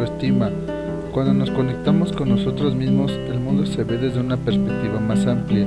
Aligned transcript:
autoestima. 0.00 0.50
Cuando 1.12 1.34
nos 1.34 1.50
conectamos 1.50 2.12
con 2.12 2.30
nosotros 2.30 2.74
mismos, 2.74 3.12
el 3.12 3.40
mundo 3.40 3.66
se 3.66 3.84
ve 3.84 3.98
desde 3.98 4.20
una 4.20 4.36
perspectiva 4.36 5.00
más 5.00 5.26
amplia, 5.26 5.66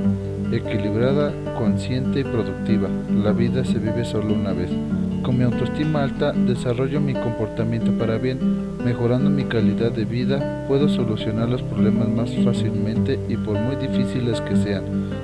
equilibrada, 0.50 1.32
consciente 1.56 2.20
y 2.20 2.24
productiva. 2.24 2.88
La 3.22 3.32
vida 3.32 3.64
se 3.64 3.78
vive 3.78 4.04
solo 4.04 4.34
una 4.34 4.52
vez. 4.52 4.70
Con 5.22 5.38
mi 5.38 5.44
autoestima 5.44 6.02
alta, 6.02 6.32
desarrollo 6.32 7.00
mi 7.00 7.14
comportamiento 7.14 7.92
para 7.92 8.18
bien, 8.18 8.38
mejorando 8.84 9.30
mi 9.30 9.44
calidad 9.44 9.92
de 9.92 10.04
vida, 10.04 10.64
puedo 10.66 10.88
solucionar 10.88 11.48
los 11.48 11.62
problemas 11.62 12.08
más 12.08 12.30
fácilmente 12.44 13.18
y 13.28 13.36
por 13.36 13.58
muy 13.58 13.76
difíciles 13.76 14.40
que 14.42 14.56
sean. 14.56 14.82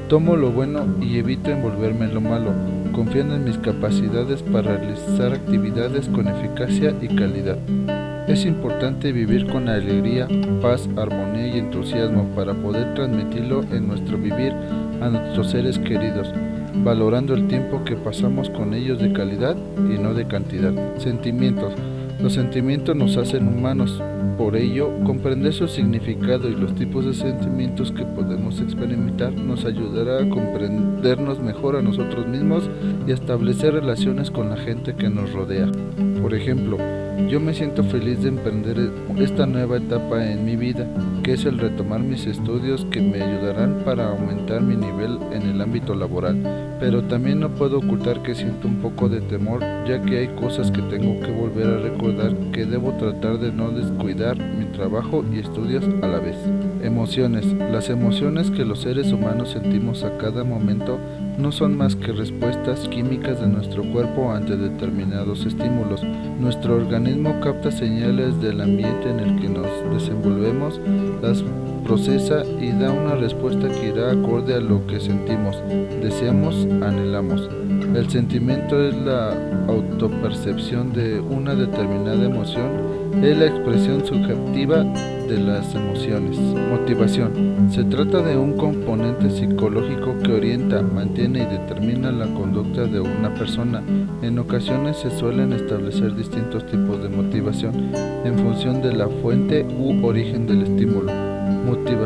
Tomo 0.08 0.36
lo 0.36 0.52
bueno 0.52 0.86
y 1.00 1.18
evito 1.18 1.50
envolverme 1.50 2.06
en 2.06 2.14
lo 2.14 2.20
malo, 2.20 2.52
confiando 2.92 3.34
en 3.34 3.44
mis 3.44 3.58
capacidades 3.58 4.42
para 4.42 4.76
realizar 4.76 5.32
actividades 5.32 6.08
con 6.08 6.28
eficacia 6.28 6.94
y 7.00 7.08
calidad. 7.08 7.58
Es 8.30 8.44
importante 8.44 9.10
vivir 9.10 9.48
con 9.48 9.68
alegría, 9.68 10.28
paz, 10.62 10.88
armonía 10.96 11.48
y 11.48 11.58
entusiasmo 11.58 12.28
para 12.36 12.54
poder 12.54 12.94
transmitirlo 12.94 13.64
en 13.72 13.88
nuestro 13.88 14.16
vivir 14.18 14.52
a 15.00 15.08
nuestros 15.08 15.50
seres 15.50 15.80
queridos, 15.80 16.32
valorando 16.76 17.34
el 17.34 17.48
tiempo 17.48 17.82
que 17.84 17.96
pasamos 17.96 18.48
con 18.48 18.72
ellos 18.72 19.00
de 19.00 19.12
calidad 19.12 19.56
y 19.78 19.98
no 20.00 20.14
de 20.14 20.28
cantidad. 20.28 20.72
Sentimientos. 20.98 21.72
Los 22.22 22.34
sentimientos 22.34 22.94
nos 22.94 23.16
hacen 23.16 23.48
humanos, 23.48 24.00
por 24.38 24.54
ello, 24.54 24.92
comprender 25.04 25.52
su 25.52 25.66
significado 25.66 26.48
y 26.48 26.54
los 26.54 26.76
tipos 26.76 27.04
de 27.06 27.14
sentimientos 27.14 27.90
que 27.90 28.04
podemos 28.04 28.60
experimentar 28.60 29.32
nos 29.32 29.64
ayudará 29.64 30.22
a 30.22 30.28
comprendernos 30.28 31.40
mejor 31.40 31.74
a 31.74 31.82
nosotros 31.82 32.28
mismos 32.28 32.70
y 33.08 33.10
establecer 33.10 33.74
relaciones 33.74 34.30
con 34.30 34.50
la 34.50 34.56
gente 34.56 34.94
que 34.94 35.10
nos 35.10 35.32
rodea. 35.32 35.68
Por 36.22 36.32
ejemplo, 36.32 36.78
yo 37.28 37.40
me 37.40 37.54
siento 37.54 37.82
feliz 37.84 38.22
de 38.22 38.28
emprender 38.28 38.90
esta 39.18 39.46
nueva 39.46 39.78
etapa 39.78 40.24
en 40.24 40.44
mi 40.44 40.56
vida, 40.56 40.86
que 41.22 41.34
es 41.34 41.44
el 41.44 41.58
retomar 41.58 42.00
mis 42.00 42.26
estudios 42.26 42.86
que 42.90 43.00
me 43.00 43.22
ayudarán 43.22 43.82
para 43.84 44.10
aumentar 44.10 44.62
mi 44.62 44.76
nivel 44.76 45.18
en 45.32 45.42
el 45.42 45.60
ámbito 45.60 45.94
laboral, 45.94 46.69
pero 46.80 47.02
también 47.04 47.40
no 47.40 47.50
puedo 47.50 47.78
ocultar 47.78 48.22
que 48.22 48.34
siento 48.34 48.66
un 48.66 48.76
poco 48.76 49.08
de 49.08 49.20
temor, 49.20 49.60
ya 49.86 50.00
que 50.02 50.18
hay 50.18 50.28
cosas 50.28 50.70
que 50.70 50.80
tengo 50.82 51.20
que 51.20 51.30
volver 51.30 51.66
a 51.66 51.78
recordar 51.78 52.34
que 52.52 52.64
debo 52.64 52.92
tratar 52.94 53.38
de 53.38 53.52
no 53.52 53.70
descuidar 53.70 54.38
mi 54.38 54.64
trabajo 54.64 55.22
y 55.30 55.38
estudios 55.38 55.84
a 56.02 56.06
la 56.06 56.18
vez. 56.18 56.36
Emociones. 56.82 57.46
Las 57.70 57.90
emociones 57.90 58.50
que 58.50 58.64
los 58.64 58.80
seres 58.80 59.12
humanos 59.12 59.50
sentimos 59.50 60.02
a 60.02 60.16
cada 60.16 60.42
momento 60.42 60.98
no 61.38 61.52
son 61.52 61.76
más 61.76 61.96
que 61.96 62.12
respuestas 62.12 62.88
químicas 62.88 63.40
de 63.40 63.48
nuestro 63.48 63.82
cuerpo 63.84 64.32
ante 64.32 64.56
determinados 64.56 65.44
estímulos. 65.44 66.02
Nuestro 66.40 66.76
organismo 66.76 67.38
capta 67.40 67.70
señales 67.70 68.40
del 68.40 68.60
ambiente 68.60 69.10
en 69.10 69.20
el 69.20 69.40
que 69.40 69.48
nos 69.48 69.66
desenvolvemos, 69.92 70.80
las 71.22 71.44
procesa 71.82 72.42
y 72.60 72.70
da 72.70 72.92
una 72.92 73.14
respuesta 73.14 73.68
que 73.68 73.88
irá 73.88 74.12
acorde 74.12 74.54
a 74.54 74.60
lo 74.60 74.86
que 74.86 75.00
sentimos, 75.00 75.56
deseamos, 76.02 76.66
anhelamos. 76.82 77.48
El 77.94 78.08
sentimiento 78.08 78.80
es 78.82 78.96
la 78.96 79.36
autopercepción 79.66 80.92
de 80.92 81.20
una 81.20 81.54
determinada 81.54 82.24
emoción, 82.24 82.70
es 83.22 83.36
la 83.36 83.46
expresión 83.46 84.04
subjetiva 84.04 84.84
de 85.30 85.38
las 85.38 85.74
emociones. 85.74 86.38
Motivación. 86.70 87.68
Se 87.70 87.84
trata 87.84 88.20
de 88.22 88.36
un 88.36 88.56
componente 88.56 89.30
psicológico 89.30 90.16
que 90.24 90.32
orienta, 90.32 90.82
mantiene 90.82 91.42
y 91.42 91.46
determina 91.46 92.10
la 92.10 92.26
conducta 92.26 92.84
de 92.84 93.00
una 93.00 93.32
persona. 93.34 93.82
En 94.22 94.38
ocasiones 94.38 94.96
se 94.96 95.10
suelen 95.10 95.52
establecer 95.52 96.16
distintos 96.16 96.66
tipos 96.66 97.00
de 97.02 97.08
motivación 97.08 97.92
en 98.24 98.38
función 98.38 98.82
de 98.82 98.92
la 98.92 99.08
fuente 99.08 99.64
u 99.78 100.04
origen 100.04 100.46
del 100.46 100.62
estímulo. 100.62 100.79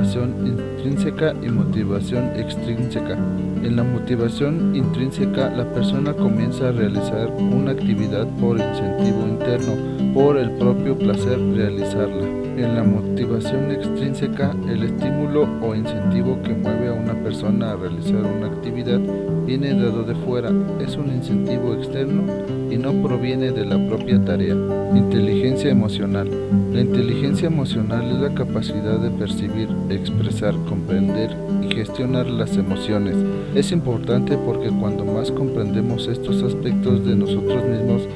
Motivación 0.04 0.46
intrínseca 0.46 1.34
y 1.42 1.48
motivación 1.48 2.36
extrínseca. 2.36 3.14
En 3.62 3.74
la 3.74 3.84
motivación 3.84 4.76
intrínseca, 4.76 5.48
la 5.48 5.64
persona 5.72 6.12
comienza 6.12 6.68
a 6.68 6.72
realizar 6.72 7.30
una 7.30 7.70
actividad 7.70 8.26
por 8.38 8.58
incentivo 8.58 9.26
interno, 9.26 10.03
por 10.14 10.38
el 10.38 10.52
propio 10.52 10.96
placer 10.96 11.38
realizarla. 11.54 12.24
En 12.56 12.76
la 12.76 12.84
motivación 12.84 13.72
extrínseca, 13.72 14.54
el 14.68 14.84
estímulo 14.84 15.48
o 15.60 15.74
incentivo 15.74 16.40
que 16.40 16.54
mueve 16.54 16.88
a 16.88 16.92
una 16.92 17.14
persona 17.14 17.72
a 17.72 17.76
realizar 17.76 18.22
una 18.24 18.46
actividad 18.46 19.00
viene 19.44 19.74
dado 19.74 20.04
de 20.04 20.14
fuera, 20.14 20.52
es 20.80 20.96
un 20.96 21.12
incentivo 21.12 21.74
externo 21.74 22.22
y 22.70 22.76
no 22.76 22.92
proviene 23.02 23.50
de 23.50 23.66
la 23.66 23.76
propia 23.88 24.24
tarea. 24.24 24.54
Inteligencia 24.94 25.70
emocional. 25.70 26.30
La 26.72 26.80
inteligencia 26.80 27.48
emocional 27.48 28.08
es 28.12 28.20
la 28.20 28.34
capacidad 28.34 28.98
de 29.00 29.10
percibir, 29.10 29.68
expresar, 29.90 30.54
comprender 30.68 31.36
y 31.60 31.74
gestionar 31.74 32.26
las 32.26 32.56
emociones. 32.56 33.16
Es 33.56 33.72
importante 33.72 34.38
porque 34.38 34.68
cuando 34.68 35.04
más 35.04 35.32
comprendemos 35.32 36.06
estos 36.06 36.42
aspectos 36.44 37.04
de 37.04 37.16
nosotros 37.16 37.64
mismos, 37.64 38.08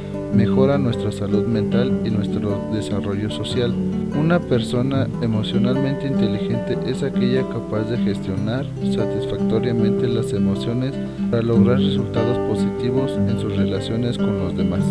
nuestra 0.77 1.11
salud 1.11 1.47
mental 1.47 2.03
y 2.05 2.11
nuestro 2.11 2.69
desarrollo 2.73 3.31
social. 3.31 3.73
Una 4.21 4.39
persona 4.41 5.09
emocionalmente 5.23 6.07
inteligente 6.07 6.77
es 6.87 7.03
aquella 7.03 7.49
capaz 7.49 7.85
de 7.85 7.97
gestionar 7.99 8.67
satisfactoriamente 8.95 10.09
las 10.09 10.33
emociones 10.33 10.93
para 11.31 11.43
lograr 11.43 11.79
resultados 11.79 12.37
positivos 12.51 13.13
en 13.13 13.39
sus 13.41 13.57
relaciones 13.57 14.19
con 14.19 14.39
los 14.39 14.57
demás. 14.57 14.83